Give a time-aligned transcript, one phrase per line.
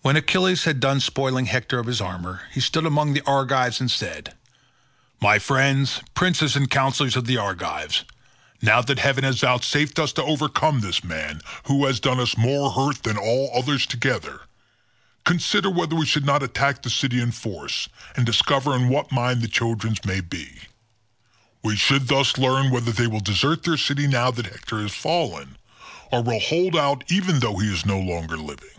[0.00, 3.90] When Achilles had done spoiling Hector of his armour, he stood among the Argives and
[3.90, 4.36] said,
[5.20, 8.04] "My friends, princes and counsellors of the Argives,
[8.62, 12.70] now that heaven has vouchsafed us to overcome this man, who has done us more
[12.74, 14.42] hurt than all the others together,
[15.24, 19.42] consider whether we should not attack the city in force, and discover in what mind
[19.42, 20.60] the Trojans may be.
[21.64, 25.58] We should thus learn whether they will desert their city now that Hector has fallen,
[26.12, 28.70] or will still hold out even though he is no longer living.